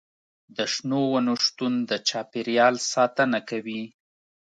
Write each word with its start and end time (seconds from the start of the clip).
د 0.55 0.57
شنو 0.73 1.01
ونو 1.13 1.33
شتون 1.45 1.73
د 1.89 1.91
چاپیریال 2.09 2.75
ساتنه 2.93 3.39
کوي. 3.49 3.83